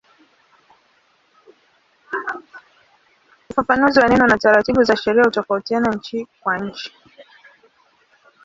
[3.49, 6.91] Ufafanuzi wa neno na taratibu za sheria hutofautiana nchi kwa nchi.